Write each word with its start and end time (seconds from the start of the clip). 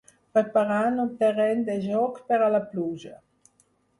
Preparant 0.35 1.01
un 1.03 1.11
terreny 1.19 1.61
de 1.69 1.75
joc 1.83 2.17
per 2.31 2.39
a 2.45 2.49
la 2.57 2.65
pluja. 2.71 3.13